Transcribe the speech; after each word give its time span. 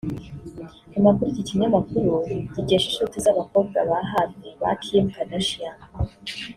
Amakuru 0.97 1.27
iki 1.31 1.43
kinyamakuru 1.49 2.09
gikesha 2.53 2.87
inshuti 2.89 3.15
z’abakobwa 3.25 3.79
ba 3.89 3.99
hafi 4.13 4.47
ba 4.61 4.69
Kim 4.81 5.05
Kardashian 5.15 5.77